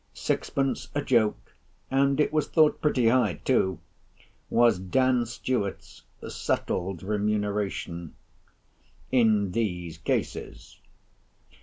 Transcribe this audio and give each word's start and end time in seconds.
Sixpence 0.15 0.89
a 0.95 1.03
joke—and 1.03 2.19
it 2.19 2.33
was 2.33 2.47
thought 2.47 2.81
pretty 2.81 3.07
high 3.09 3.35
too—was 3.45 4.79
Dan 4.79 5.27
Stuart's 5.27 6.05
settled 6.27 7.03
remuneration 7.03 8.15
in 9.11 9.51
these 9.51 9.99
cases. 9.99 10.79